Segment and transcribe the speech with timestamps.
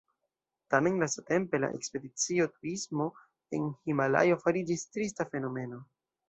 [0.73, 3.07] Tamen lastatempe la ekspedicio-turismo
[3.59, 5.85] en Himalajo fariĝis trista fenomeno.